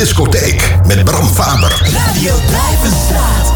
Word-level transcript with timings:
Discotheek 0.00 0.78
met 0.86 1.04
Bram 1.04 1.26
Faber. 1.26 1.90
Radio 1.92 2.34
Blijvenstraat. 2.46 3.52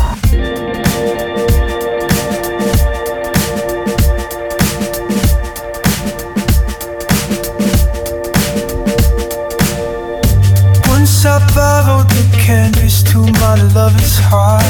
Once 10.88 11.24
I 11.24 11.53
borrowed 11.54 12.08
the 12.08 12.37
canvas 12.47 13.03
to 13.03 13.19
my 13.19 13.63
lover's 13.74 14.19
heart 14.19 14.65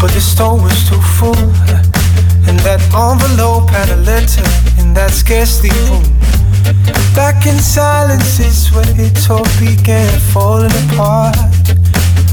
But 0.00 0.10
the 0.12 0.20
store 0.20 0.60
was 0.60 0.88
too 0.88 1.00
full 1.00 1.52
And 2.46 2.58
that 2.60 2.80
envelope 2.92 3.70
had 3.70 3.88
a 3.88 3.96
letter 3.96 4.44
in 4.78 4.92
that 4.94 5.10
scarcely 5.10 5.70
room 5.88 6.04
Back 7.14 7.46
in 7.46 7.58
silence 7.58 8.40
is 8.40 8.72
where 8.72 8.84
it 8.98 9.30
all 9.30 9.46
began 9.60 10.18
falling 10.32 10.72
apart. 10.90 11.36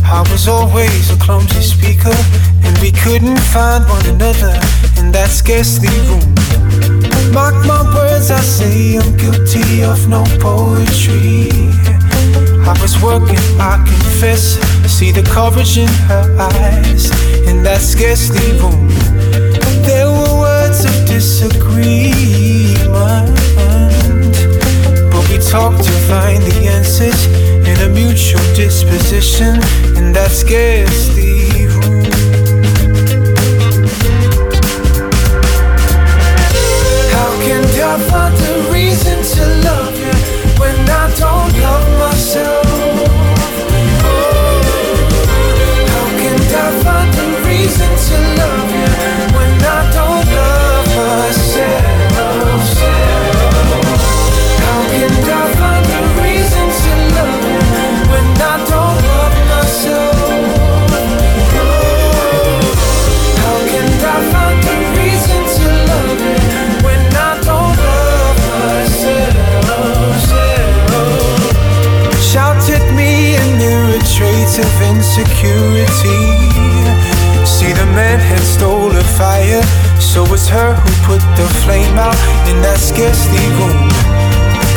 I 0.04 0.26
was 0.32 0.48
always 0.48 1.12
a 1.12 1.18
clumsy 1.18 1.62
speaker 1.62 2.16
And 2.64 2.78
we 2.80 2.92
couldn't 2.92 3.40
find 3.54 3.88
one 3.88 4.06
another 4.08 4.60
in 4.98 5.12
that 5.12 5.30
scarcely 5.30 5.90
room. 6.10 6.34
Mark 7.32 7.54
my 7.66 7.84
words, 7.94 8.32
I 8.32 8.42
say 8.42 8.98
I'm 8.98 9.16
guilty 9.18 9.84
of 9.84 10.10
no 10.10 10.24
poetry. 10.40 11.50
I 12.66 12.76
was 12.82 13.02
working, 13.02 13.40
I 13.60 13.78
confess 13.86 14.58
See 14.90 15.12
the 15.12 15.24
courage 15.24 15.78
in 15.78 15.88
her 16.10 16.26
eyes 16.40 17.12
In 17.48 17.62
that 17.64 17.82
scarcely 17.82 18.52
room. 18.60 18.90
There 19.86 20.08
were 20.08 20.40
words 20.42 20.86
of 20.86 21.06
disagreement 21.08 22.22
Talked 25.52 25.84
to 25.84 25.92
find 26.08 26.42
the 26.44 26.70
answers 26.70 27.26
In 27.68 27.78
a 27.82 27.90
mutual 27.94 28.42
disposition 28.56 29.56
and 29.98 30.16
that 30.16 30.32
scarcely 30.32 31.22
room 31.22 31.31
insecurity. 74.92 76.22
See 77.48 77.72
the 77.74 77.88
man 77.96 78.20
had 78.20 78.44
stole 78.44 78.92
a 78.92 79.04
fire, 79.18 79.64
so 80.00 80.26
it's 80.34 80.48
her 80.48 80.74
who 80.76 80.92
put 81.08 81.24
the 81.40 81.48
flame 81.64 81.98
out 81.98 82.20
in 82.50 82.62
that 82.62 82.80
scarcely 82.80 83.46
room. 83.58 83.90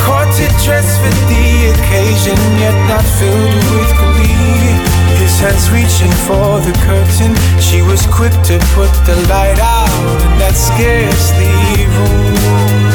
Caught 0.05 0.31
to 0.37 0.47
dress 0.63 0.87
for 1.01 1.13
the 1.31 1.47
occasion, 1.73 2.37
yet 2.61 2.77
not 2.87 3.05
filled 3.19 3.65
with 3.73 3.91
glee. 3.99 4.75
His 5.19 5.35
hands 5.39 5.69
reaching 5.71 6.13
for 6.27 6.59
the 6.61 6.75
curtain, 6.87 7.33
she 7.59 7.81
was 7.81 8.05
quick 8.07 8.35
to 8.49 8.55
put 8.75 8.91
the 9.07 9.15
light 9.29 9.59
out 9.59 10.21
in 10.25 10.33
that 10.39 10.55
scarcely 10.55 11.85
room. 11.97 12.94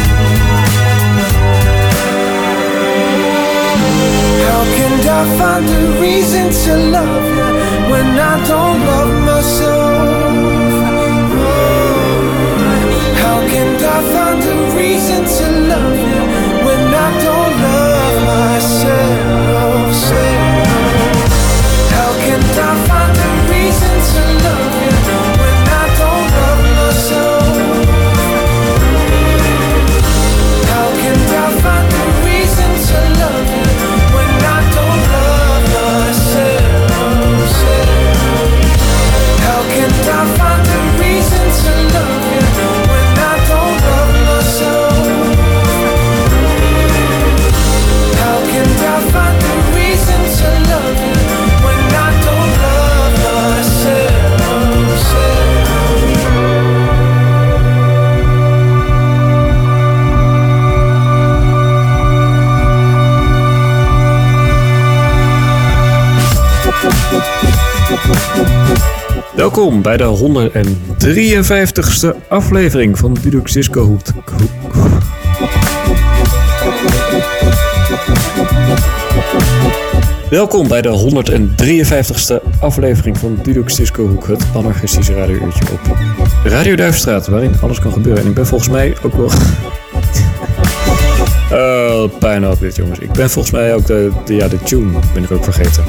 How 4.49 4.61
can 4.77 4.95
I 5.19 5.23
find 5.39 5.67
a 5.69 6.01
reason 6.01 6.47
to 6.63 6.73
love 6.97 7.27
you 7.37 7.49
when 7.91 8.09
I 8.33 8.35
don't 8.49 8.79
love 8.91 9.15
myself? 9.31 10.73
How 13.23 13.39
can 13.53 13.69
I 13.97 13.99
find 14.13 14.41
a 14.53 14.57
reason 14.79 15.23
to 15.37 15.47
love 15.73 15.99
you 16.13 16.23
when 16.67 16.83
I 17.07 17.09
don't 17.27 17.55
love 17.67 18.17
myself? 18.33 19.31
How 21.97 22.11
can 22.25 22.43
I 22.69 22.73
find 22.89 23.17
a 23.29 23.31
reason 23.53 23.95
to 24.11 24.21
love 24.45 24.60
Welkom 69.35 69.83
bij 69.83 69.97
de 69.97 70.05
153ste 70.05 72.29
aflevering 72.29 72.99
van 72.99 73.17
Dudux 73.23 73.53
Disco 73.53 73.85
Hoek. 73.85 74.03
Welkom 80.31 80.69
bij 80.69 80.83
de 80.83 80.89
153ste 80.89 82.59
aflevering 82.61 83.19
van 83.19 83.39
Dudux 83.43 83.77
Disco 83.77 84.07
Hoek, 84.07 84.27
het 84.27 84.45
anarchistische 84.55 85.15
radiouurtje 85.15 85.65
op 85.73 85.97
Radio 86.45 86.75
Duifstraat, 86.75 87.27
waarin 87.27 87.55
alles 87.63 87.79
kan 87.79 87.93
gebeuren. 87.93 88.23
En 88.23 88.29
ik 88.29 88.35
ben 88.35 88.47
volgens 88.47 88.71
mij 88.71 88.97
ook 89.03 89.15
wel... 89.15 89.31
Oh, 91.53 92.13
pijn 92.19 92.45
ook 92.45 92.61
dit 92.61 92.77
jongens. 92.77 92.99
Ik 92.99 93.13
ben 93.13 93.31
volgens 93.31 93.55
mij 93.55 93.75
ook 93.75 93.87
de, 93.87 94.11
de, 94.25 94.35
ja, 94.35 94.49
de 94.49 94.59
tune 94.59 94.99
ben 95.15 95.23
ik 95.23 95.31
ook 95.31 95.45
vergeten. 95.45 95.85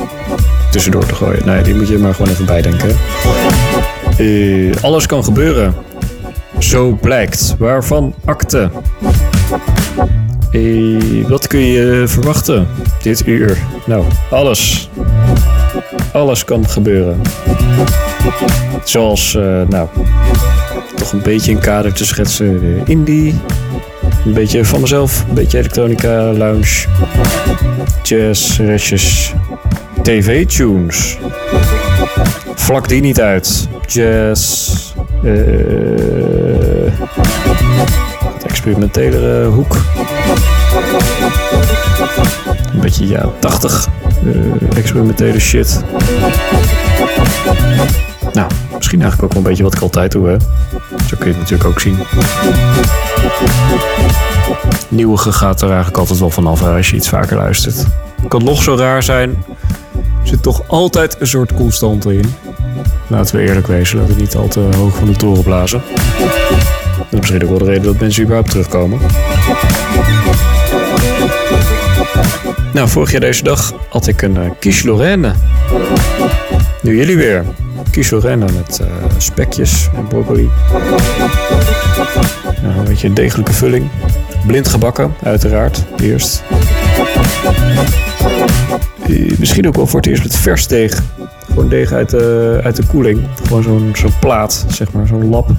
Tussendoor 0.72 1.06
te 1.06 1.16
gooien. 1.16 1.46
Nee, 1.46 1.62
die 1.62 1.76
moet 1.76 1.88
je 1.88 1.98
maar 1.98 2.14
gewoon 2.14 2.32
even 2.32 2.46
bijdenken. 2.46 2.96
Eh, 4.18 4.84
alles 4.84 5.06
kan 5.06 5.24
gebeuren. 5.24 5.74
Zo 6.59 6.98
blijkt. 7.02 7.56
Waarvan 7.58 8.14
akte? 8.26 8.70
Eh, 10.52 11.28
wat 11.28 11.48
kun 11.48 11.60
je 11.60 12.04
verwachten 12.08 12.68
dit 13.02 13.28
uur? 13.28 13.58
Nou, 13.86 14.04
alles. 14.30 14.90
Alles 16.14 16.46
kan 16.46 16.70
gebeuren. 16.70 17.22
Zoals, 18.84 19.36
eh, 19.36 19.62
nou, 19.68 19.88
toch 20.96 21.12
een 21.12 21.22
beetje 21.22 21.52
een 21.52 21.60
kader 21.60 21.94
te 21.94 22.06
schetsen. 22.06 22.81
Indie. 22.86 23.40
Een 24.25 24.34
beetje 24.34 24.66
van 24.66 24.81
mezelf. 24.81 25.25
Een 25.28 25.34
beetje 25.34 25.57
elektronica, 25.57 26.34
lounge. 26.34 26.86
Jazz, 28.04 28.60
restjes. 28.60 29.34
TV-tunes. 30.03 31.18
Vlak 32.56 32.88
die 32.88 33.01
niet 33.01 33.21
uit. 33.21 33.68
Jazz. 33.88 34.69
eh 35.24 35.30
experimentelere 38.45 39.45
hoek. 39.48 39.75
Een 42.74 42.80
beetje 42.81 43.07
ja, 43.07 43.25
80. 43.39 43.88
eh, 44.25 44.77
experimentele 44.77 45.39
shit. 45.39 45.83
Nou, 48.33 48.51
misschien 48.75 49.01
eigenlijk 49.01 49.24
ook 49.24 49.33
wel 49.33 49.42
een 49.44 49.47
beetje 49.50 49.63
wat 49.63 49.74
ik 49.75 49.81
altijd 49.81 50.12
doe, 50.12 50.27
hè. 50.27 50.36
Zo 51.07 51.15
kun 51.18 51.25
je 51.27 51.31
het 51.31 51.38
natuurlijk 51.38 51.69
ook 51.69 51.80
zien. 51.80 51.97
Nieuwige 54.88 55.31
gaat 55.31 55.62
er 55.62 55.68
eigenlijk 55.68 55.97
altijd 55.97 56.19
wel 56.19 56.30
vanaf 56.30 56.63
als 56.63 56.89
je 56.89 56.95
iets 56.95 57.09
vaker 57.09 57.38
luistert. 57.38 57.86
Kan 58.27 58.44
nog 58.44 58.63
zo 58.63 58.75
raar 58.75 59.04
zijn. 59.04 59.44
Er 60.21 60.27
zit 60.27 60.44
toch 60.44 60.63
altijd 60.68 61.15
een 61.19 61.27
soort 61.27 61.53
constante 61.53 62.18
in. 62.18 62.33
Laten 63.07 63.35
we 63.35 63.41
eerlijk 63.41 63.68
wezen, 63.68 63.97
laten 64.00 64.15
we 64.15 64.21
niet 64.21 64.35
al 64.35 64.47
te 64.47 64.59
hoog 64.59 64.95
van 64.95 65.07
de 65.07 65.15
toren 65.15 65.44
blazen. 65.44 65.81
Dat 66.97 67.06
is 67.09 67.19
misschien 67.19 67.44
ook 67.44 67.50
wel 67.50 67.57
de 67.57 67.65
reden 67.65 67.83
dat 67.83 68.00
mensen 68.00 68.23
überhaupt 68.23 68.50
terugkomen. 68.50 69.00
Nou, 72.73 72.89
vorig 72.89 73.12
jaar 73.12 73.19
deze 73.19 73.44
dag 73.44 73.73
had 73.89 74.07
ik 74.07 74.21
een 74.21 74.53
quiche 74.59 74.88
Lorraine. 74.88 75.33
Nu 76.81 76.97
jullie 76.97 77.18
weer. 77.18 77.45
Quiche 77.91 78.15
Lorraine 78.15 78.45
met 78.45 78.79
uh, 78.81 78.88
spekjes 79.18 79.89
en 79.95 80.07
broccoli. 80.07 80.50
Nou, 82.62 82.77
een 82.77 82.83
beetje 82.83 83.07
een 83.07 83.13
degelijke 83.13 83.53
vulling. 83.53 83.89
Blind 84.45 84.68
gebakken, 84.68 85.13
uiteraard, 85.23 85.85
eerst. 85.97 86.44
Misschien 89.38 89.68
ook 89.68 89.75
wel 89.75 89.88
voor 89.88 90.00
het 90.00 90.10
eerst 90.10 90.24
met 90.24 90.36
vers 90.36 90.68
deeg. 90.68 91.02
Gewoon 91.46 91.69
deeg 91.69 91.92
uit 91.92 92.10
de, 92.10 92.60
uit 92.63 92.75
de 92.75 92.86
koeling. 92.86 93.19
Gewoon 93.44 93.63
zo'n 93.63 93.92
zo'n 93.94 94.13
plaat, 94.19 94.66
zeg 94.68 94.92
maar, 94.92 95.08
zo'n 95.08 95.30
lap. 95.30 95.50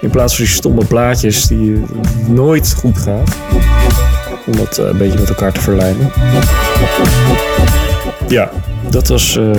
In 0.00 0.10
plaats 0.10 0.36
van 0.36 0.44
die 0.44 0.54
stomme 0.54 0.84
plaatjes 0.84 1.46
die 1.46 1.82
nooit 2.26 2.74
goed 2.78 2.98
gaat. 2.98 3.36
Om 4.46 4.56
dat 4.56 4.78
uh, 4.78 4.86
een 4.86 4.98
beetje 4.98 5.18
met 5.18 5.28
elkaar 5.28 5.52
te 5.52 5.60
verlijmen. 5.60 6.10
Ja, 8.28 8.50
dat 8.90 9.08
was 9.08 9.36
uh, 9.36 9.50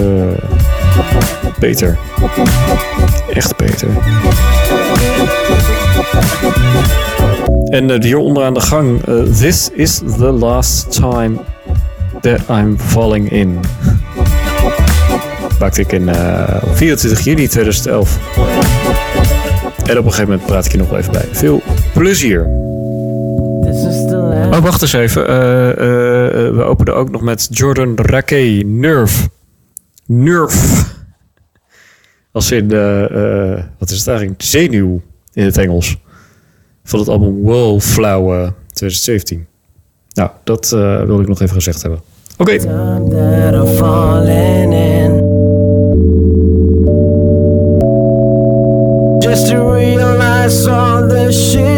Peter. 1.60 1.98
Echt 3.34 3.56
Peter. 3.56 3.90
En 7.66 7.90
uh, 7.90 8.00
hier 8.00 8.18
onderaan 8.18 8.54
de 8.54 8.60
gang. 8.60 9.02
This 9.38 9.70
is 9.74 9.98
the 10.18 10.32
last 10.32 10.92
time 10.92 11.40
that 12.22 12.50
I'm 12.50 12.80
falling 12.80 13.30
in. 13.30 13.60
Maakte 15.60 15.82
ik 15.82 15.92
in 15.92 16.10
24 16.74 17.24
juni 17.24 17.48
2011. 17.48 18.20
En 19.86 19.98
op 19.98 20.06
een 20.06 20.12
gegeven 20.12 20.30
moment 20.30 20.46
praat 20.46 20.66
ik 20.66 20.72
je 20.72 20.78
nog 20.78 20.90
wel 20.90 21.00
even 21.00 21.12
bij. 21.12 21.28
Veel 21.32 21.62
plezier. 21.94 22.46
Oh, 24.52 24.58
wacht 24.58 24.82
eens 24.82 24.94
even. 24.94 25.30
Uh, 25.30 25.68
uh, 25.68 25.76
we 26.56 26.64
openen 26.64 26.96
ook 26.96 27.12
nog 27.12 27.22
met 27.22 27.48
Jordan 27.52 27.96
Rakey, 27.96 28.64
Nerve. 28.66 29.30
Nerve. 30.06 30.86
Als 32.32 32.52
in, 32.52 32.74
uh, 32.74 33.64
wat 33.78 33.90
is 33.90 33.98
het 33.98 34.08
eigenlijk? 34.08 34.42
Zenuw 34.42 35.02
in 35.34 35.46
het 35.46 35.58
Engels. 35.58 35.98
Van 36.84 37.00
het 37.00 37.08
album 37.08 37.42
Wallflower 37.42 38.54
2017. 38.68 39.48
Nou, 40.14 40.30
dat 40.44 40.70
wilde 40.70 41.22
ik 41.22 41.28
nog 41.28 41.42
even 41.42 41.56
gezegd 41.56 41.82
hebben. 41.82 42.11
Okay. 42.42 42.58
Just 49.22 49.48
to 49.50 49.58
realize 49.62 50.66
all 50.66 51.08
the 51.08 51.32
shit 51.32 51.71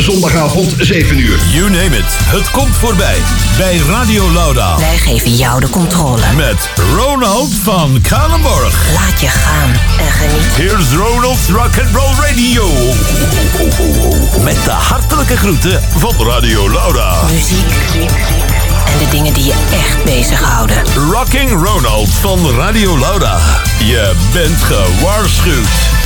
Zondagavond 0.00 0.74
7 0.78 1.18
uur. 1.18 1.38
You 1.52 1.70
name 1.70 1.96
it. 1.98 2.04
Het 2.08 2.50
komt 2.50 2.76
voorbij 2.76 3.16
bij 3.56 3.76
Radio 3.76 4.32
Lauda. 4.32 4.76
Wij 4.78 4.96
geven 4.96 5.34
jou 5.34 5.60
de 5.60 5.70
controle. 5.70 6.22
Met 6.36 6.70
Ronald 6.94 7.54
van 7.62 8.00
Kalenborg. 8.08 8.92
Laat 8.94 9.20
je 9.20 9.28
gaan 9.28 9.70
en 9.98 10.12
geniet. 10.12 10.56
Here's 10.56 10.92
Ronald's 10.92 11.48
Rock 11.48 11.78
and 11.84 11.94
Roll 11.94 12.28
Radio. 12.28 12.68
Met 14.44 14.64
de 14.64 14.70
hartelijke 14.70 15.36
groeten 15.36 15.82
van 15.96 16.26
Radio 16.26 16.70
Lauda. 16.70 17.22
Muziek 17.32 17.72
en 18.92 18.98
de 18.98 19.08
dingen 19.10 19.32
die 19.32 19.44
je 19.44 19.54
echt 19.72 20.04
bezighouden. 20.04 20.76
Rocking 21.10 21.50
Ronald 21.50 22.08
van 22.08 22.50
Radio 22.56 22.98
Lauda. 22.98 23.38
Je 23.78 24.12
bent 24.32 24.62
gewaarschuwd. 24.62 25.99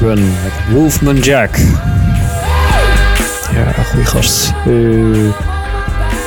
Lundgren 0.00 0.24
met 0.42 0.52
Wolfman 0.70 1.16
Jack. 1.16 1.56
Ja, 3.52 3.72
goede 3.84 4.06
gast. 4.06 4.52
Uh, 4.66 5.32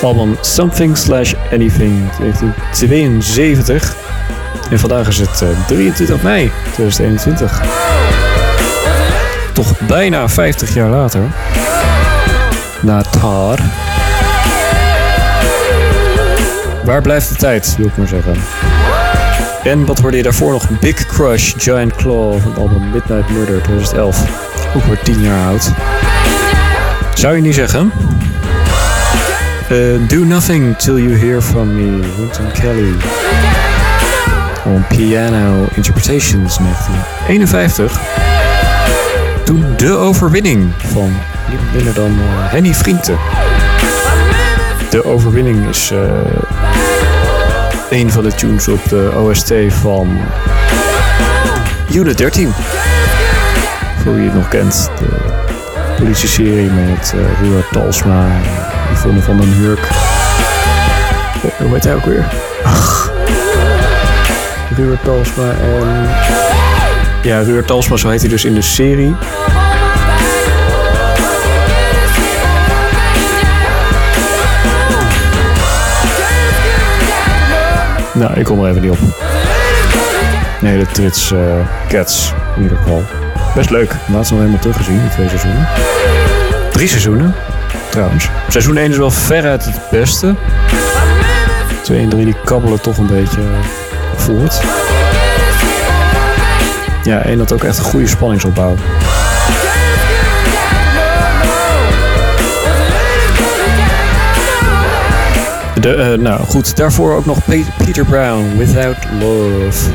album 0.02 0.38
Something 0.42 0.98
Slash 0.98 1.34
Anything 1.52 2.12
1972. 2.20 3.96
En 4.70 4.80
vandaag 4.80 5.08
is 5.08 5.20
het 5.20 5.44
23 5.68 6.18
eh, 6.18 6.24
mei 6.24 6.52
2021. 6.74 7.62
Toch 9.54 9.80
bijna 9.80 10.30
50 10.30 10.74
jaar 10.74 10.90
later. 10.90 11.22
Na 12.82 13.02
Tar. 13.02 13.60
Waar 16.84 17.02
blijft 17.02 17.30
de 17.30 17.36
tijd, 17.36 17.76
wil 17.78 17.88
ik 17.88 17.98
maar 17.98 18.08
zeggen. 18.08 18.36
En 19.68 19.86
wat 19.86 20.00
hoorde 20.00 20.18
je 20.18 20.24
daarvoor 20.24 20.52
nog? 20.52 20.80
Big 20.80 21.06
Crush, 21.06 21.54
Giant 21.58 21.96
Claw 21.96 22.34
het 22.34 22.58
album 22.58 22.90
Midnight 22.90 23.30
Murder 23.30 23.62
2011. 23.62 24.76
Ook 24.76 24.84
weer 24.84 25.00
10 25.04 25.22
jaar 25.22 25.48
oud. 25.48 25.72
Zou 27.14 27.36
je 27.36 27.42
niet 27.42 27.54
zeggen? 27.54 27.92
Uh, 29.72 30.08
Do 30.08 30.24
Nothing 30.24 30.78
Till 30.78 30.98
You 30.98 31.18
Hear 31.18 31.42
From 31.42 31.76
Me, 31.76 32.00
Wynton 32.18 32.52
Kelly. 32.52 32.94
On 34.66 34.86
Piano 34.88 35.68
Interpretations 35.76 36.58
1951. 36.58 38.00
Toen 39.44 39.74
de 39.78 39.92
overwinning 39.92 40.72
van 40.78 41.12
niemand 41.50 41.74
minder 41.74 41.94
dan 41.94 42.12
uh, 42.12 42.52
Henny 42.52 42.74
Vrienden. 42.74 43.18
De 44.90 45.06
overwinning 45.06 45.70
is 45.70 45.92
uh, 45.92 46.00
een 47.90 48.12
van 48.12 48.24
de 48.24 48.36
tunes 48.36 48.68
op 48.68 48.90
de 48.90 49.12
OST 49.16 49.54
van 49.68 50.20
Unit 51.94 52.18
13. 52.18 52.54
Voor 54.04 54.16
wie 54.16 54.24
het 54.24 54.34
nog 54.34 54.48
kent, 54.48 54.92
de 55.00 55.06
politie-serie 55.98 56.70
met 56.70 57.14
uh, 57.16 57.42
Ruud 57.42 57.64
Talsma 57.72 58.26
en 58.26 58.94
Yvonne 58.94 59.22
van 59.22 59.38
den 59.38 59.54
Hurk. 59.54 59.88
Hoe 61.58 61.74
heet 61.74 61.84
hij 61.84 61.96
ook 61.96 62.06
weer? 62.06 62.26
Ruud 64.76 64.98
Talsma 65.04 65.52
en... 65.52 66.10
Ja, 67.24 67.42
Ruud 67.42 67.66
Talsma, 67.66 67.98
zo 67.98 68.10
heet 68.10 68.22
hij 68.22 68.30
dus 68.30 68.46
in 68.46 68.54
de 68.54 68.62
serie. 68.62 69.16
Nou, 78.18 78.34
ik 78.34 78.46
kom 78.46 78.64
er 78.64 78.70
even 78.70 78.82
niet 78.82 78.92
op. 78.92 78.98
Nee, 80.62 80.78
de 80.78 80.86
Trits 80.92 81.32
uh, 81.32 81.40
Cats 81.88 82.34
in 82.56 82.62
ieder 82.62 82.78
geval. 82.78 83.04
Best 83.56 83.70
leuk. 83.70 83.96
Laatst 84.12 84.32
nog 84.32 84.40
helemaal 84.40 84.62
teruggezien, 84.62 85.02
die 85.02 85.10
twee 85.10 85.28
seizoenen. 85.28 85.68
Drie 86.72 86.88
seizoenen, 86.88 87.36
trouwens. 87.90 88.30
Seizoen 88.48 88.78
1 88.78 88.90
is 88.90 88.98
wel 88.98 89.12
veruit 89.12 89.66
het 89.66 89.80
beste. 89.92 90.36
2 91.82 92.00
en 92.00 92.10
3 92.10 92.26
die 92.26 92.36
kabbelen 92.44 92.82
toch 92.82 92.98
een 92.98 93.08
beetje 93.08 93.42
voort. 94.16 94.62
Ja, 97.04 97.22
één 97.22 97.40
had 97.40 97.52
ook 97.52 97.64
echt 97.64 97.78
een 97.78 97.84
goede 97.84 98.08
spanningsopbouw. 98.08 98.76
De, 105.82 105.96
uh, 105.96 106.24
nou 106.24 106.44
goed, 106.44 106.78
daarvoor 106.78 107.16
ook 107.16 107.26
nog 107.26 107.38
Peter 107.78 108.06
Brown, 108.06 108.58
Without 108.58 108.98
Love. 109.20 109.90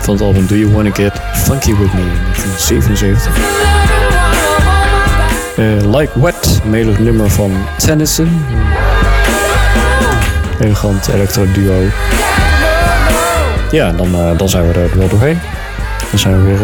Van 0.00 0.14
het 0.14 0.22
album 0.22 0.46
Do 0.46 0.54
You 0.54 0.72
Wanna 0.72 0.90
Get 0.90 1.12
Funky 1.34 1.74
With 1.76 1.92
Me, 1.94 2.04
1977. 2.60 3.36
Uh, 5.56 5.96
like 5.96 6.20
Wet, 6.20 6.60
melig 6.64 6.98
nummer 6.98 7.30
van 7.30 7.52
Tennyson. 7.76 8.44
Elegant 10.60 11.08
electro-duo. 11.08 11.82
Ja, 13.70 13.92
dan, 13.92 14.08
uh, 14.08 14.38
dan 14.38 14.48
zijn 14.48 14.68
we 14.68 14.80
er 14.80 14.98
wel 14.98 15.08
doorheen. 15.08 15.38
Dan 16.10 16.18
zijn 16.18 16.36
we 16.36 16.48
weer 16.48 16.58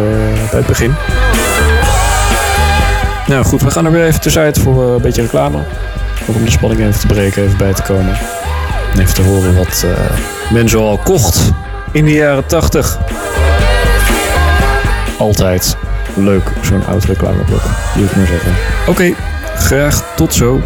bij 0.51 0.59
het 0.59 0.66
begin. 0.66 0.94
Nou 3.27 3.44
goed, 3.44 3.62
we 3.62 3.70
gaan 3.70 3.85
er 3.85 3.92
weer 3.92 4.05
even 4.05 4.20
tussenuit 4.20 4.59
voor 4.59 4.94
een 4.94 5.03
beetje 5.03 5.23
reclame. 5.23 5.59
Om 6.26 6.44
de 6.44 6.50
spanning 6.50 6.80
even 6.80 7.00
te 7.00 7.06
breken, 7.06 7.42
even 7.42 7.56
bij 7.56 7.72
te 7.72 7.82
komen. 7.82 8.18
En 8.92 9.00
even 9.00 9.14
te 9.14 9.22
horen 9.22 9.56
wat 9.56 9.84
uh, 9.84 9.90
men 10.52 10.68
zoal 10.68 10.98
kocht 10.98 11.52
in 11.92 12.04
de 12.04 12.12
jaren 12.12 12.46
80. 12.46 12.98
Altijd 15.18 15.76
leuk, 16.14 16.52
zo'n 16.60 16.87
oud 16.87 17.04
reclameblok, 17.04 17.62
wil 17.94 18.04
ik 18.04 18.16
maar 18.16 18.26
zeggen. 18.26 18.52
Oké, 18.87 19.14
graag 19.56 20.14
tot 20.16 20.34
zo. 20.34 20.60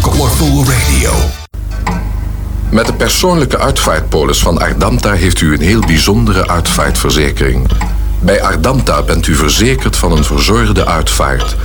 Colorful 0.00 0.64
Radio. 0.64 1.17
Met 2.70 2.86
de 2.86 2.92
persoonlijke 2.92 3.58
uitvaartpolis 3.58 4.38
van 4.38 4.58
Ardanta 4.58 5.12
heeft 5.12 5.40
u 5.40 5.52
een 5.52 5.60
heel 5.60 5.80
bijzondere 5.80 6.48
uitvaartverzekering. 6.48 7.66
Bij 8.20 8.42
Ardanta 8.42 9.02
bent 9.02 9.26
u 9.26 9.34
verzekerd 9.34 9.96
van 9.96 10.12
een 10.12 10.24
verzorgde 10.24 10.86
uitvaart. 10.86 11.56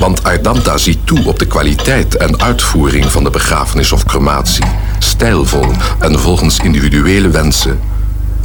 Want 0.00 0.24
Ardanta 0.24 0.78
ziet 0.78 0.98
toe 1.04 1.26
op 1.26 1.38
de 1.38 1.46
kwaliteit 1.46 2.16
en 2.16 2.40
uitvoering 2.40 3.04
van 3.04 3.24
de 3.24 3.30
begrafenis 3.30 3.92
of 3.92 4.04
crematie. 4.04 4.64
Stijlvol 4.98 5.72
en 5.98 6.18
volgens 6.18 6.58
individuele 6.58 7.28
wensen. 7.28 7.80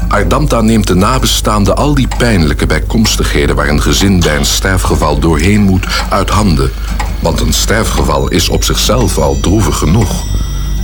Ardanta 0.08 0.62
neemt 0.62 0.88
de 0.88 0.96
nabestaanden 0.96 1.78
al 1.78 1.96
die 1.96 2.08
pijnlijke 2.18 2.66
bijkomstigheden 2.66 3.56
waar 3.56 3.68
een 3.68 3.82
gezin 3.82 4.20
bij 4.20 4.38
een 4.38 4.46
sterfgeval 4.46 5.20
doorheen 5.20 5.62
moet 5.62 5.86
uit 6.10 6.30
handen. 6.30 6.72
Want 7.20 7.40
een 7.40 7.54
sterfgeval 7.54 8.28
is 8.28 8.50
op 8.50 8.64
zichzelf 8.64 9.18
al 9.18 9.40
droevig 9.40 9.78
genoeg. 9.78 10.24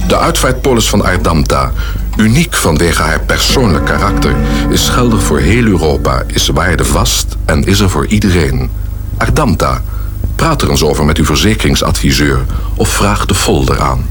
De 0.08 0.18
uitvaartpolis 0.18 0.90
van 0.90 1.04
Ardamta, 1.04 1.72
uniek 2.18 2.56
vanwege 2.56 3.02
haar 3.02 3.20
persoonlijk 3.20 3.86
karakter, 3.86 4.36
is 4.70 4.90
geldig 4.90 5.24
voor 5.24 5.40
heel 5.40 5.66
Europa, 5.66 6.24
is 6.28 6.48
waardevast 6.48 7.38
en 7.46 7.64
is 7.64 7.80
er 7.80 7.90
voor 7.90 8.06
iedereen. 8.06 8.70
Ardamta, 9.18 9.82
praat 10.36 10.62
er 10.62 10.70
eens 10.70 10.84
over 10.84 11.06
met 11.06 11.18
uw 11.18 11.26
verzekeringsadviseur 11.26 12.46
of 12.76 12.90
vraag 12.90 13.26
de 13.26 13.36
folder 13.36 13.80
aan. 13.80 14.06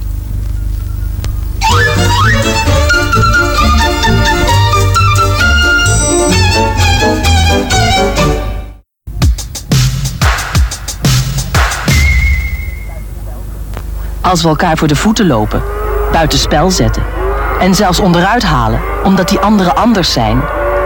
Als 14.20 14.42
we 14.42 14.48
elkaar 14.48 14.76
voor 14.76 14.88
de 14.88 14.96
voeten 14.96 15.26
lopen 15.26 15.62
buitenspel 16.12 16.70
zetten. 16.70 17.03
En 17.61 17.75
zelfs 17.75 18.01
onderuit 18.01 18.42
halen, 18.42 18.81
omdat 19.05 19.29
die 19.29 19.38
anderen 19.38 19.77
anders 19.77 20.12
zijn. 20.12 20.42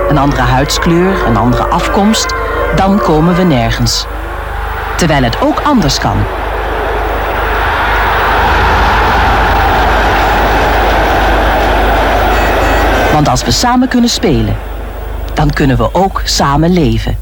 Een 0.09 0.19
andere 0.19 0.43
huidskleur, 0.43 1.27
een 1.27 1.37
andere 1.37 1.65
afkomst. 1.65 2.35
Dan 2.77 2.99
komen 2.99 3.35
we 3.35 3.43
nergens. 3.43 4.07
Terwijl 4.97 5.23
het 5.23 5.41
ook 5.41 5.61
anders 5.61 5.99
kan. 5.99 6.17
Want 13.13 13.29
als 13.29 13.45
we 13.45 13.51
samen 13.51 13.89
kunnen 13.89 14.11
spelen, 14.11 14.57
dan 15.35 15.51
kunnen 15.51 15.77
we 15.77 15.95
ook 15.95 16.23
samen 16.25 16.73
leven. 16.73 17.17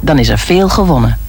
Dan 0.00 0.18
is 0.18 0.28
er 0.28 0.38
veel 0.38 0.68
gewonnen. 0.68 1.25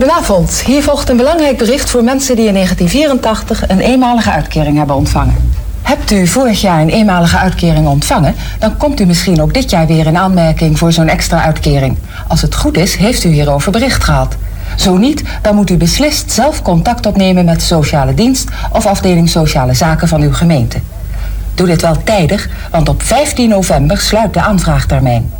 Goedenavond. 0.00 0.60
Hier 0.60 0.82
volgt 0.82 1.08
een 1.08 1.16
belangrijk 1.16 1.58
bericht 1.58 1.90
voor 1.90 2.04
mensen 2.04 2.36
die 2.36 2.46
in 2.46 2.54
1984 2.54 3.68
een 3.68 3.80
eenmalige 3.80 4.30
uitkering 4.30 4.76
hebben 4.76 4.96
ontvangen. 4.96 5.34
Hebt 5.82 6.10
u 6.10 6.26
vorig 6.26 6.60
jaar 6.60 6.80
een 6.80 6.88
eenmalige 6.88 7.36
uitkering 7.36 7.86
ontvangen, 7.86 8.34
dan 8.58 8.76
komt 8.76 9.00
u 9.00 9.06
misschien 9.06 9.42
ook 9.42 9.54
dit 9.54 9.70
jaar 9.70 9.86
weer 9.86 10.06
in 10.06 10.16
aanmerking 10.16 10.78
voor 10.78 10.92
zo'n 10.92 11.08
extra 11.08 11.42
uitkering. 11.42 11.96
Als 12.28 12.42
het 12.42 12.54
goed 12.54 12.76
is, 12.76 12.94
heeft 12.94 13.24
u 13.24 13.28
hierover 13.28 13.72
bericht 13.72 14.04
gehad. 14.04 14.36
Zo 14.76 14.96
niet, 14.96 15.22
dan 15.42 15.54
moet 15.54 15.70
u 15.70 15.76
beslist 15.76 16.32
zelf 16.32 16.62
contact 16.62 17.06
opnemen 17.06 17.44
met 17.44 17.54
de 17.54 17.66
sociale 17.66 18.14
dienst 18.14 18.48
of 18.72 18.86
afdeling 18.86 19.28
sociale 19.28 19.74
zaken 19.74 20.08
van 20.08 20.20
uw 20.20 20.32
gemeente. 20.32 20.80
Doe 21.54 21.66
dit 21.66 21.82
wel 21.82 22.02
tijdig, 22.04 22.48
want 22.70 22.88
op 22.88 23.02
15 23.02 23.48
november 23.48 23.98
sluit 23.98 24.34
de 24.34 24.40
aanvraagtermijn. 24.40 25.30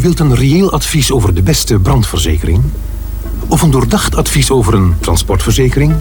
Wilt 0.00 0.20
een 0.20 0.34
reëel 0.34 0.72
advies 0.72 1.12
over 1.12 1.34
de 1.34 1.42
beste 1.42 1.78
brandverzekering? 1.78 2.62
Of 3.48 3.62
een 3.62 3.70
doordacht 3.70 4.16
advies 4.16 4.50
over 4.50 4.74
een 4.74 4.94
transportverzekering? 5.00 5.94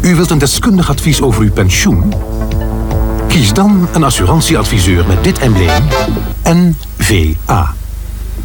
U 0.00 0.14
wilt 0.14 0.30
een 0.30 0.38
deskundig 0.38 0.90
advies 0.90 1.22
over 1.22 1.42
uw 1.42 1.52
pensioen? 1.52 2.12
Kies 3.28 3.52
dan 3.52 3.88
een 3.92 4.04
assurantieadviseur 4.04 5.06
met 5.06 5.24
dit 5.24 5.38
embleem 5.38 5.84
NVA. 6.42 7.75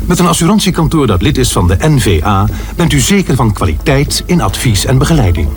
Met 0.05 0.19
een 0.19 0.27
assurantiekantoor 0.27 1.07
dat 1.07 1.21
lid 1.21 1.37
is 1.37 1.51
van 1.51 1.67
de 1.67 1.77
NVA 1.79 2.45
bent 2.75 2.93
u 2.93 2.99
zeker 2.99 3.35
van 3.35 3.53
kwaliteit 3.53 4.23
in 4.25 4.41
advies 4.41 4.85
en 4.85 4.97
begeleiding. 4.97 5.47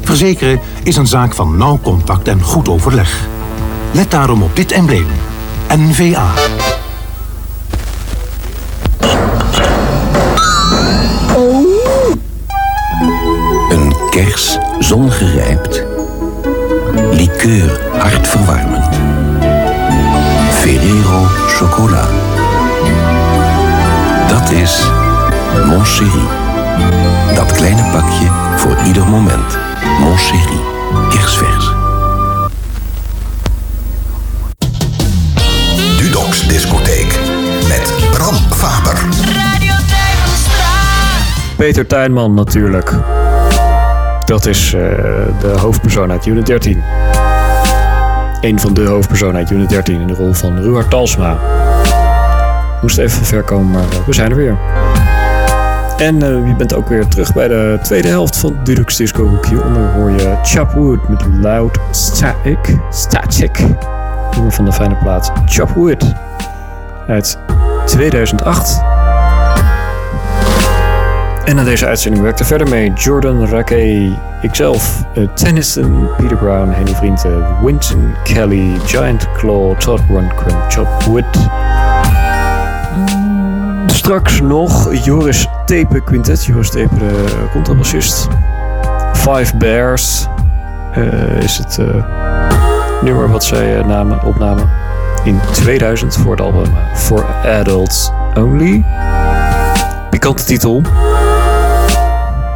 Verzekeren 0.00 0.60
is 0.82 0.96
een 0.96 1.06
zaak 1.06 1.34
van 1.34 1.56
nauw 1.56 1.80
contact 1.82 2.28
en 2.28 2.42
goed 2.42 2.68
overleg. 2.68 3.28
Let 3.92 4.10
daarom 4.10 4.42
op 4.42 4.56
dit 4.56 4.72
embleem. 4.72 5.06
NVA. 5.76 6.30
Een 13.68 13.94
kers 14.10 14.58
zongerijpt. 14.78 15.84
Likeur 17.10 17.80
hartverwarmend. 17.98 18.98
Ferrero 20.50 21.24
chocola. 21.46 22.31
Dat 24.42 24.50
is 24.50 24.90
Mon 25.66 25.84
Chéri. 25.84 26.26
Dat 27.34 27.52
kleine 27.52 27.82
pakje 27.82 28.30
voor 28.56 28.76
ieder 28.86 29.06
moment. 29.06 29.58
Mon 30.00 30.16
Chéri. 30.16 30.60
Kersvers. 31.10 31.70
Dudox 35.96 36.46
Discotheek. 36.48 37.18
Met 37.68 37.92
Bram 38.10 38.34
Faber. 38.50 39.02
Peter 41.56 41.86
Tuinman 41.86 42.34
natuurlijk. 42.34 42.94
Dat 44.24 44.46
is 44.46 44.74
eh, 44.74 44.80
de 45.40 45.54
hoofdpersoon 45.58 46.10
uit 46.10 46.26
Unit 46.26 46.46
13. 46.46 46.82
Een 48.40 48.60
van 48.60 48.74
de 48.74 48.84
hoofdpersonen 48.84 49.36
uit 49.36 49.50
Unit 49.50 49.68
13 49.68 50.00
in 50.00 50.06
de 50.06 50.14
rol 50.14 50.32
van 50.32 50.58
Ruard 50.58 50.90
Talsma. 50.90 51.38
Moest 52.82 52.98
even 52.98 53.24
ver 53.24 53.42
komen, 53.42 53.70
maar 53.70 53.82
eh, 53.82 54.06
we 54.06 54.12
zijn 54.12 54.30
er 54.30 54.36
weer. 54.36 54.56
En 55.96 56.22
eh, 56.22 56.46
je 56.48 56.54
bent 56.56 56.74
ook 56.74 56.88
weer 56.88 57.08
terug 57.08 57.34
bij 57.34 57.48
de 57.48 57.78
tweede 57.82 58.08
helft 58.08 58.36
van 58.36 58.56
Dudux 58.64 58.96
Disco 58.96 59.26
Hoek. 59.26 59.46
Hieronder 59.46 59.92
hoor 59.92 60.10
je 60.10 60.38
Chopwood 60.42 61.08
met 61.08 61.22
Loud 61.40 61.78
Static. 61.90 62.78
Static. 62.90 63.58
Nummer 64.34 64.52
van 64.52 64.64
de 64.64 64.72
fijne 64.72 64.96
plaat 64.96 65.32
Chopwood. 65.46 66.14
Uit 67.08 67.38
2008. 67.86 68.80
En 71.44 71.58
aan 71.58 71.64
deze 71.64 71.86
uitzending 71.86 72.22
werkte 72.22 72.44
verder 72.44 72.68
mee 72.68 72.92
Jordan 72.92 73.46
Rackey, 73.46 74.18
ikzelf, 74.42 75.02
uh, 75.14 75.28
Tennyson, 75.34 76.08
Peter 76.16 76.36
Brown, 76.36 76.70
Henny 76.70 76.94
Vrienden, 76.94 77.64
Winton 77.64 78.14
Kelly, 78.24 78.78
Giant 78.84 79.32
Claw, 79.32 79.78
Todd 79.78 80.00
Rundgren, 80.08 80.70
Chop 80.70 81.02
Wood. 81.02 81.48
Straks 84.02 84.40
nog 84.40 84.94
Joris 85.04 85.46
Tepe 85.66 86.00
Quintet, 86.00 86.44
Joris 86.44 86.70
Tepe 86.70 86.94
de 86.98 87.24
contrabassist. 87.52 88.28
Five 89.12 89.56
Bears 89.56 90.26
eh, 90.92 91.42
is 91.42 91.58
het 91.58 91.78
eh, 91.78 92.04
nummer 93.02 93.30
wat 93.30 93.44
zij 93.44 93.78
eh, 93.78 93.86
namen, 93.86 94.22
opnamen 94.24 94.70
in 95.24 95.40
2000 95.52 96.16
voor 96.16 96.30
het 96.30 96.40
album 96.40 96.64
eh, 96.64 96.94
For 96.94 97.24
Adults 97.44 98.10
Only. 98.34 98.84
Pikante 100.10 100.44
titel. 100.44 100.82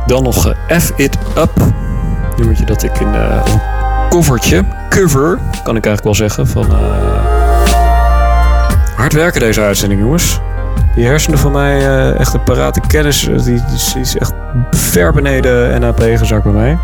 Dan 0.06 0.22
nog 0.22 0.46
eh, 0.68 0.78
F 0.78 0.92
It 0.96 1.18
Up. 1.38 1.52
Nummertje 2.36 2.64
dat 2.64 2.82
ik 2.82 2.98
in 2.98 3.14
eh, 3.14 3.40
een 3.44 3.60
covertje, 4.08 4.64
cover, 4.88 5.38
kan 5.64 5.76
ik 5.76 5.86
eigenlijk 5.86 6.02
wel 6.04 6.14
zeggen, 6.14 6.46
van 6.46 6.66
eh, 6.70 7.24
hard 8.96 9.12
werken 9.12 9.40
deze 9.40 9.60
uitzending, 9.60 10.00
jongens. 10.00 10.40
Die 10.96 11.04
hersenen 11.06 11.38
van 11.38 11.52
mij, 11.52 11.78
eh, 11.78 12.20
echt 12.20 12.34
een 12.34 12.42
parate 12.42 12.80
kennis, 12.86 13.28
eh, 13.28 13.42
die, 13.42 13.62
is- 13.98 14.16
echt 14.18 14.32
ver 14.70 15.12
beneden 15.12 15.80
NAP 15.80 16.00
gezakt 16.00 16.42
bij 16.42 16.52
mij. 16.52 16.78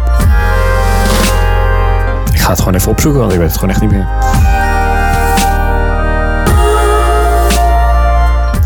Ik 2.33 2.39
ga 2.41 2.51
het 2.51 2.59
gewoon 2.59 2.75
even 2.75 2.91
opzoeken, 2.91 3.21
want 3.21 3.33
ik 3.33 3.39
weet 3.39 3.49
het 3.49 3.57
gewoon 3.59 3.71
echt 3.71 3.81
niet 3.81 3.91
meer. 3.91 4.07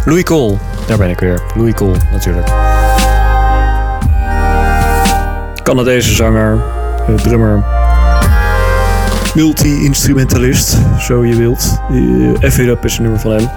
Louis 0.05 0.23
Cole, 0.23 0.57
daar 0.87 0.99
ben 0.99 1.11
ik 1.11 1.21
weer. 1.21 1.41
Louis 1.55 1.75
Cole, 1.75 1.97
natuurlijk. 2.13 2.49
Canadese 5.63 6.15
zanger, 6.15 6.59
eh, 7.09 7.15
drummer, 7.15 7.63
multi-instrumentalist, 9.35 10.77
zo 10.99 11.25
je 11.25 11.37
wilt. 11.37 11.81
Uh, 11.91 12.51
F 12.51 12.59
It 12.59 12.69
Up 12.69 12.85
is 12.85 12.97
een 12.97 13.03
nummer 13.03 13.21
van 13.21 13.31
hem. 13.31 13.49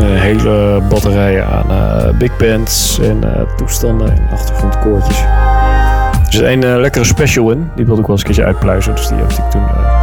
Een 0.00 0.16
hele 0.16 0.82
batterijen 0.88 1.46
aan 1.46 1.70
eh, 1.70 2.18
big 2.18 2.36
bands 2.36 2.98
en 3.00 3.34
eh, 3.34 3.42
toestanden 3.56 4.10
en 4.10 4.28
achtergrondkoortjes. 4.32 5.20
Er 5.20 6.36
zit 6.36 6.42
een 6.42 6.64
eh, 6.64 6.76
lekkere 6.76 7.04
special 7.04 7.50
in, 7.50 7.70
die 7.76 7.84
wilde 7.86 8.00
ik 8.00 8.06
wel 8.06 8.16
eens 8.16 8.20
een 8.26 8.34
keertje 8.34 8.44
uitpluizen, 8.44 8.94
dus 8.94 9.08
die 9.08 9.16
heb 9.16 9.30
ik 9.30 9.50
toen 9.50 9.68
eh, 9.68 10.00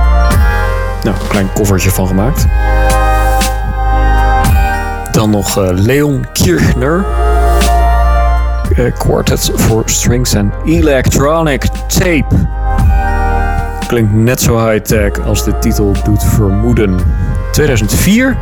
nou, 1.04 1.16
een 1.16 1.28
klein 1.28 1.48
covertje 1.54 1.90
van 1.90 2.08
gemaakt. 2.08 2.48
Dan 5.12 5.30
nog 5.30 5.58
eh, 5.58 5.70
Leon 5.72 6.26
Kirchner. 6.32 7.06
Eh, 8.76 8.94
Quartet 8.98 9.52
for 9.56 9.84
Strings 9.86 10.36
and 10.36 10.54
Electronic 10.66 11.68
Tape. 11.88 12.26
Klinkt 13.88 14.14
net 14.14 14.42
zo 14.42 14.70
high-tech 14.70 15.20
als 15.26 15.44
de 15.44 15.60
titel 15.60 15.96
doet 16.04 16.24
vermoeden. 16.24 17.00
2004. 17.52 18.38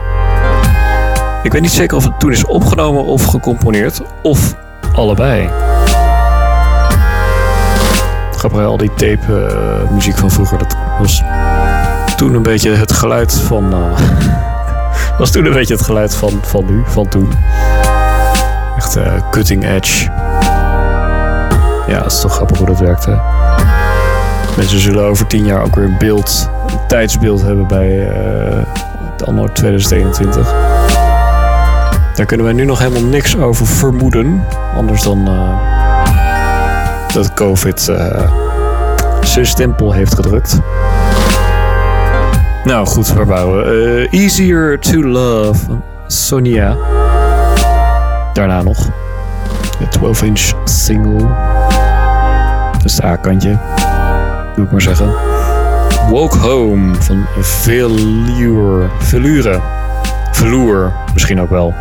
Ik 1.45 1.51
weet 1.51 1.61
niet 1.61 1.71
zeker 1.71 1.97
of 1.97 2.03
het 2.03 2.19
toen 2.19 2.31
is 2.31 2.45
opgenomen 2.45 3.03
of 3.03 3.25
gecomponeerd. 3.25 4.01
Of 4.21 4.55
allebei. 4.93 5.49
Grappig, 8.31 8.65
al 8.65 8.77
die 8.77 8.93
tape 8.93 9.47
eh, 9.47 9.91
muziek 9.91 10.17
van 10.17 10.31
vroeger. 10.31 10.57
Dat 10.57 10.77
was 10.99 11.23
toen 12.15 12.33
een 12.33 12.41
beetje 12.41 12.71
het 12.71 12.91
geluid 12.91 13.33
van... 13.33 13.73
eh, 13.73 15.17
was 15.19 15.31
toen 15.31 15.45
een 15.45 15.53
beetje 15.53 15.73
het 15.73 15.83
geluid 15.83 16.15
van, 16.15 16.39
van 16.41 16.65
nu, 16.65 16.83
van 16.85 17.07
toen. 17.07 17.31
Echt 18.77 18.95
eh, 18.95 19.13
cutting 19.31 19.65
edge. 19.65 20.11
Ja, 21.87 22.03
het 22.03 22.11
is 22.11 22.19
toch 22.19 22.33
grappig 22.33 22.57
hoe 22.57 22.67
dat 22.67 22.79
werkt, 22.79 23.05
hè? 23.05 23.15
Mensen 24.57 24.79
zullen 24.79 25.03
over 25.03 25.27
tien 25.27 25.45
jaar 25.45 25.63
ook 25.63 25.75
weer 25.75 25.85
een 25.85 25.97
beeld, 25.97 26.49
een 26.67 26.79
tijdsbeeld 26.87 27.41
hebben 27.41 27.67
bij 27.67 27.87
het 29.11 29.25
anno 29.25 29.47
2021. 29.47 30.53
Daar 32.15 32.25
kunnen 32.25 32.45
wij 32.45 32.55
nu 32.55 32.65
nog 32.65 32.79
helemaal 32.79 33.03
niks 33.09 33.37
over 33.37 33.67
vermoeden. 33.67 34.43
Anders 34.75 35.03
dan 35.03 35.27
eh, 35.27 37.13
dat 37.13 37.33
COVID 37.33 37.87
eh, 37.87 38.31
zijn 39.21 39.45
stempel 39.45 39.91
heeft 39.93 40.15
gedrukt. 40.15 40.59
Nou 42.63 42.87
goed, 42.87 43.13
waar 43.13 43.25
bouwen 43.25 43.65
we? 43.65 44.07
Eh, 44.11 44.21
Easier 44.21 44.79
to 44.79 45.01
Love, 45.03 45.65
Sonia. 46.07 46.77
Daarna 48.33 48.61
nog 48.61 48.77
de 49.79 49.99
12-inch 49.99 50.53
single. 50.63 51.27
Dat 52.71 52.85
is 52.85 52.95
het 52.95 53.05
A-kantje, 53.05 53.57
doe 54.55 54.65
ik 54.65 54.71
maar 54.71 54.81
zeggen. 54.81 55.13
Walk 56.09 56.33
Home 56.33 56.95
van 56.99 57.25
Velour. 57.39 58.89
Velure. 58.99 59.59
Velour, 60.31 60.91
misschien 61.13 61.41
ook 61.41 61.49
wel. 61.49 61.73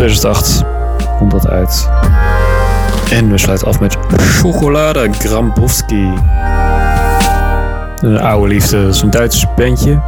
2008 0.00 0.64
komt 1.18 1.30
dat 1.30 1.48
uit. 1.48 1.88
En 3.10 3.30
we 3.30 3.38
sluiten 3.38 3.66
af 3.66 3.80
met 3.80 3.96
Chocolade 4.16 5.12
Grambowski. 5.12 6.12
Een 8.00 8.20
oude 8.20 8.48
liefde, 8.48 8.84
dat 8.84 8.94
is 8.94 9.02
een 9.02 9.10
Duits 9.10 9.46
bandje. 9.56 10.00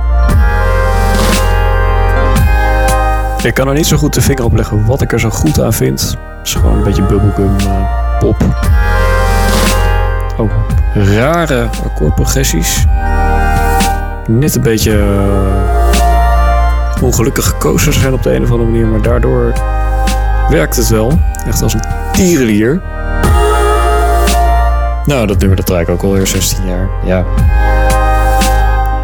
Ik 3.42 3.54
kan 3.54 3.68
er 3.68 3.74
niet 3.74 3.86
zo 3.86 3.96
goed 3.96 4.14
de 4.14 4.20
vinger 4.20 4.44
op 4.44 4.54
leggen 4.54 4.86
wat 4.86 5.02
ik 5.02 5.12
er 5.12 5.20
zo 5.20 5.30
goed 5.30 5.60
aan 5.60 5.72
vind. 5.72 6.00
Het 6.38 6.46
is 6.46 6.54
gewoon 6.54 6.76
een 6.76 6.84
beetje 6.84 7.02
bubblegum 7.02 7.56
eh, 7.58 8.18
pop. 8.18 8.44
Ook 10.36 10.50
rare 10.94 11.68
akkoordprogressies. 11.84 12.86
Net 14.26 14.54
een 14.54 14.62
beetje 14.62 14.98
eh, 14.98 15.81
ongelukkig 17.02 17.46
gekozen 17.46 17.92
zijn 17.92 18.12
op 18.12 18.22
de 18.22 18.34
een 18.34 18.42
of 18.42 18.50
andere 18.50 18.70
manier, 18.70 18.86
maar 18.86 19.02
daardoor 19.02 19.52
werkt 20.48 20.76
het 20.76 20.88
wel. 20.88 21.18
Echt 21.46 21.62
als 21.62 21.74
een 21.74 21.82
tierenlier. 22.12 22.80
Nou, 25.04 25.26
dat 25.26 25.38
nummer 25.38 25.56
dat 25.56 25.66
draai 25.66 25.82
ik 25.82 25.88
ook 25.88 26.02
alweer 26.02 26.26
16 26.26 26.66
jaar. 26.66 26.88
Ja. 27.04 27.24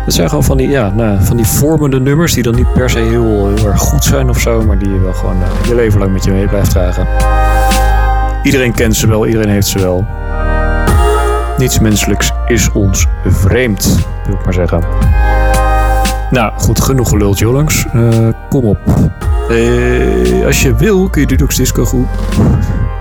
Dat 0.04 0.14
zijn 0.14 0.28
gewoon 0.28 0.44
van 0.44 0.56
die, 0.56 0.68
ja, 0.68 0.90
nou, 0.90 1.24
van 1.24 1.36
die 1.36 1.46
vormende 1.46 2.00
nummers 2.00 2.32
die 2.34 2.42
dan 2.42 2.54
niet 2.54 2.72
per 2.72 2.90
se 2.90 2.98
heel, 2.98 3.54
heel 3.54 3.66
erg 3.66 3.78
goed 3.78 4.04
zijn 4.04 4.28
of 4.28 4.38
zo, 4.38 4.62
maar 4.62 4.78
die 4.78 4.92
je 4.92 5.00
wel 5.00 5.12
gewoon 5.12 5.36
uh, 5.36 5.68
je 5.68 5.74
leven 5.74 5.98
lang 5.98 6.12
met 6.12 6.24
je 6.24 6.30
mee 6.30 6.48
blijft 6.48 6.70
dragen. 6.70 7.06
Iedereen 8.42 8.74
kent 8.74 8.96
ze 8.96 9.06
wel, 9.06 9.26
iedereen 9.26 9.48
heeft 9.50 9.66
ze 9.66 9.78
wel. 9.78 10.06
Niets 11.56 11.78
menselijks 11.78 12.32
is 12.46 12.72
ons 12.72 13.06
vreemd, 13.26 14.06
wil 14.26 14.34
ik 14.34 14.44
maar 14.44 14.54
zeggen. 14.54 14.82
Nou, 16.30 16.52
goed, 16.56 16.80
genoeg 16.80 17.08
geluld, 17.08 17.38
Jolangs. 17.38 17.86
Uh, 17.94 18.28
kom 18.48 18.64
op. 18.64 18.78
Uh, 19.50 20.46
als 20.46 20.62
je 20.62 20.74
wil, 20.74 21.08
kun 21.08 21.20
je 21.20 21.26
Dudok's 21.26 21.56
Disco 21.56 21.84
Groep... 21.84 22.08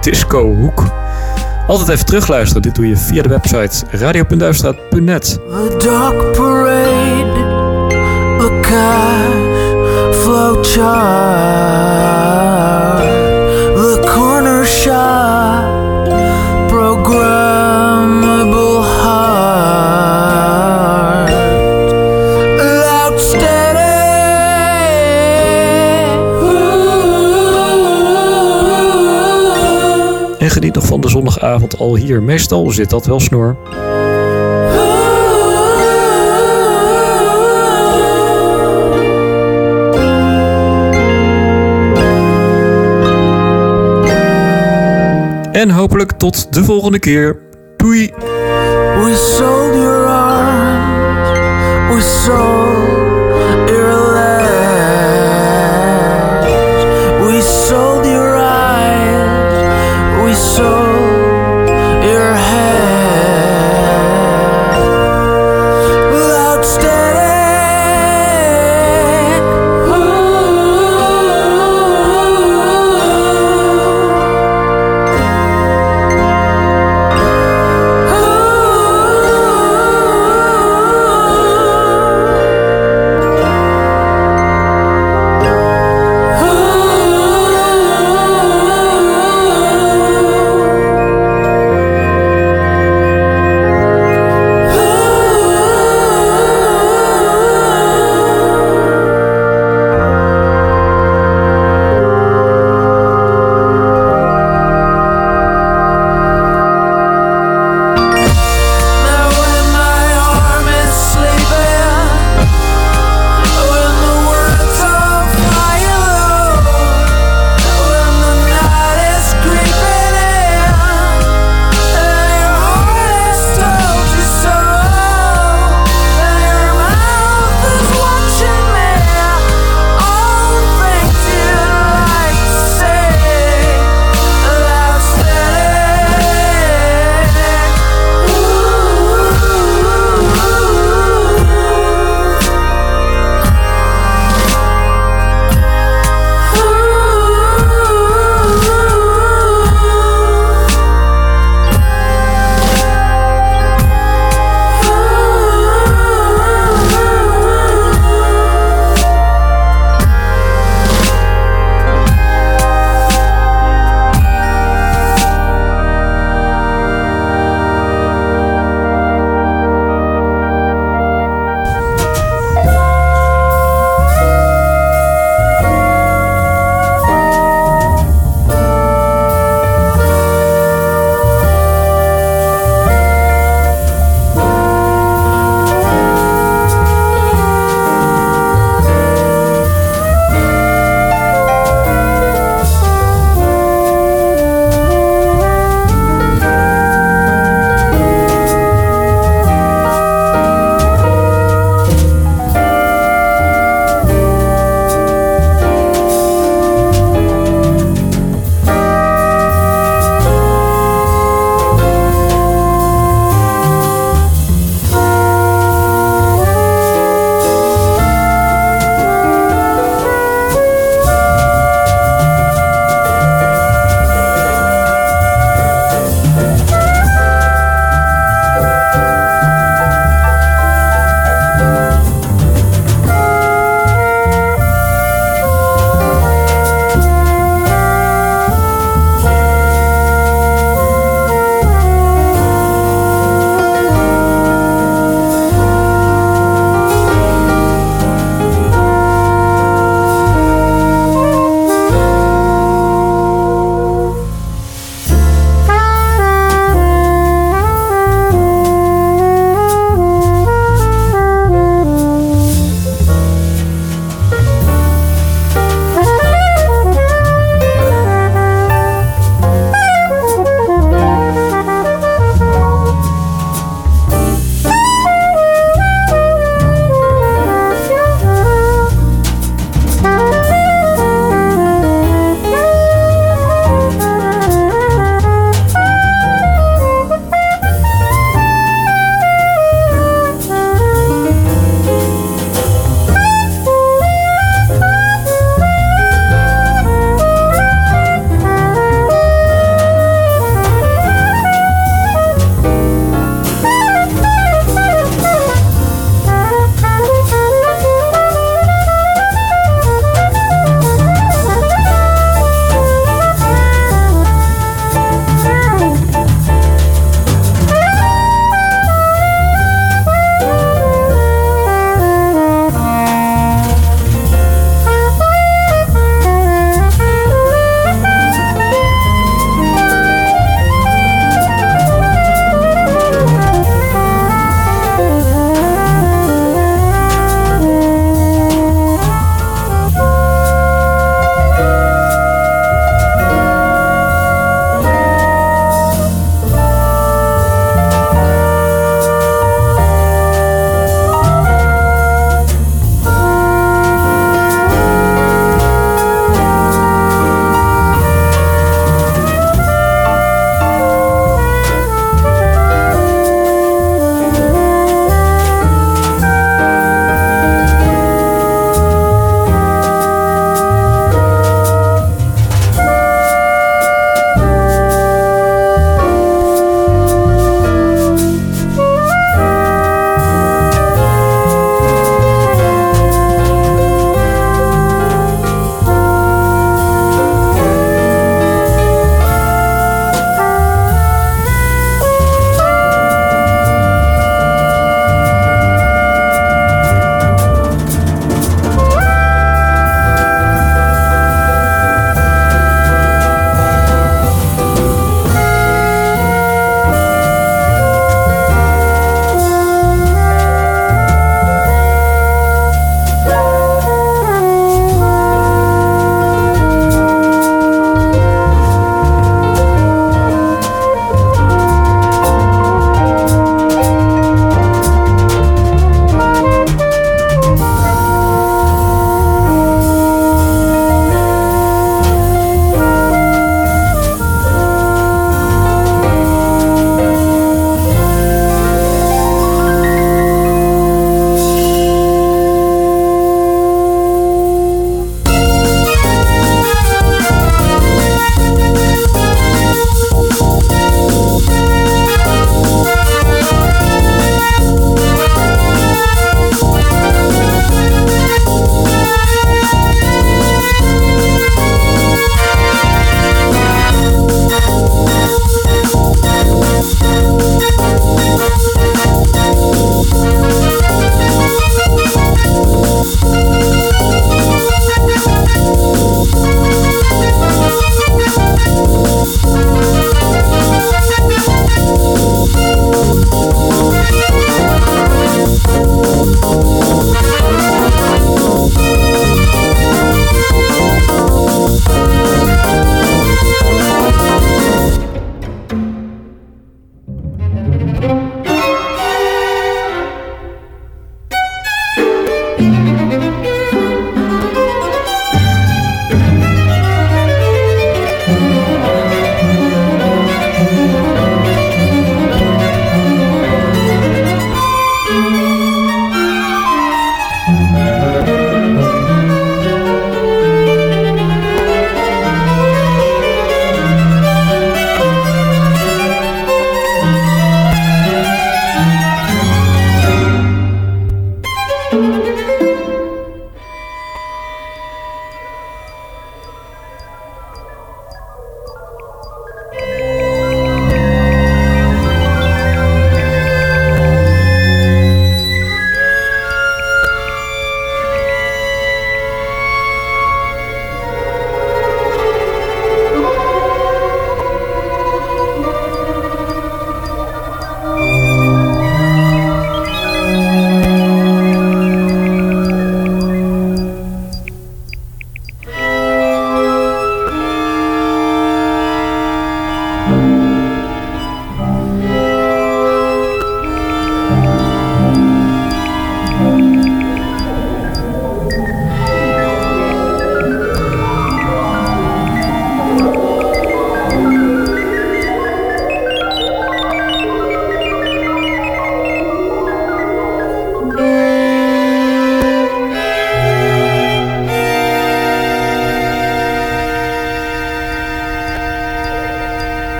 Disco 0.00 0.54
Hoek... 0.54 0.84
Altijd 1.66 1.88
even 1.88 2.06
terugluisteren. 2.06 2.62
Dit 2.62 2.74
doe 2.74 2.88
je 2.88 2.96
via 2.96 3.22
de 3.22 3.28
website 3.28 3.84
radio.duifstraat.net. 3.90 5.38
The 5.50 5.76
dark 5.84 6.36
parade, 6.36 7.32
the 8.38 8.58
cash 8.60 9.56
flow 10.22 10.62
geniet 30.56 30.74
nog 30.74 30.86
van 30.86 31.00
de 31.00 31.08
zondagavond 31.08 31.78
al 31.78 31.96
hier. 31.96 32.22
Meestal 32.22 32.70
zit 32.70 32.90
dat 32.90 33.06
wel 33.06 33.20
snor. 33.20 33.56
En 45.52 45.70
hopelijk 45.70 46.12
tot 46.12 46.52
de 46.54 46.64
volgende 46.64 46.98
keer. 46.98 47.38
Doei! 47.76 48.12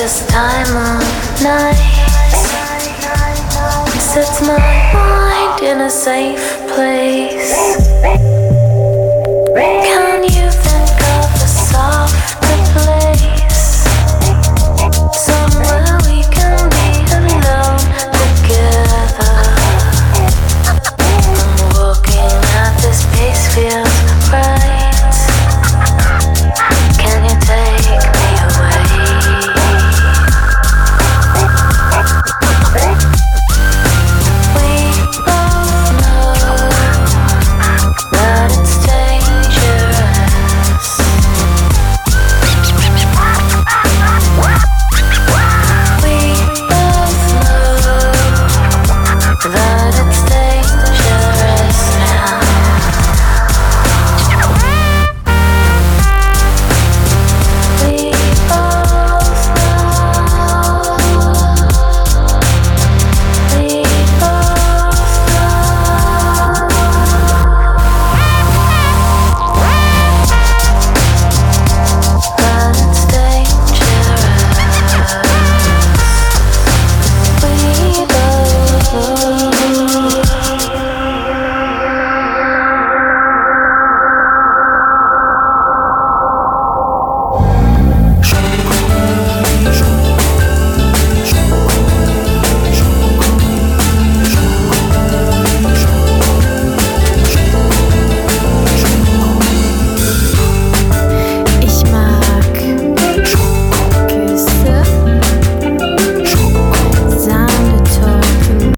this 0.00 0.26
time 0.28 0.66
of 0.78 1.42
night 1.42 1.76
sets 4.00 4.40
my 4.40 4.56
mind 4.94 5.62
in 5.62 5.82
a 5.82 5.90
safe 5.90 6.40
place. 6.68 7.76
Can 9.52 10.24
you 10.24 10.48
think 10.64 10.96
of 11.12 11.28
a 11.36 11.48
softer 11.68 12.60
place? 12.72 13.84
Somewhere 15.12 15.98
we 16.08 16.24
can 16.32 16.56
be 16.72 16.88
alone 17.18 17.84
together. 18.16 19.36
I'm 20.96 21.60
walking 21.74 22.40
at 22.56 22.72
this 22.80 23.04
pace. 23.12 23.89